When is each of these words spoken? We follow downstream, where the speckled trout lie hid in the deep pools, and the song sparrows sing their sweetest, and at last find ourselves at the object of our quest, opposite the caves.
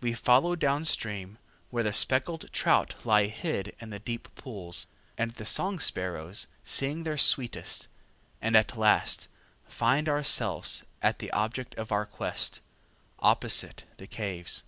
We 0.00 0.12
follow 0.14 0.54
downstream, 0.54 1.38
where 1.70 1.82
the 1.82 1.92
speckled 1.92 2.52
trout 2.52 2.94
lie 3.04 3.24
hid 3.26 3.74
in 3.80 3.90
the 3.90 3.98
deep 3.98 4.32
pools, 4.36 4.86
and 5.18 5.32
the 5.32 5.44
song 5.44 5.80
sparrows 5.80 6.46
sing 6.62 7.02
their 7.02 7.18
sweetest, 7.18 7.88
and 8.40 8.56
at 8.56 8.76
last 8.76 9.26
find 9.66 10.08
ourselves 10.08 10.84
at 11.02 11.18
the 11.18 11.32
object 11.32 11.74
of 11.74 11.90
our 11.90 12.06
quest, 12.06 12.60
opposite 13.18 13.82
the 13.96 14.06
caves. 14.06 14.62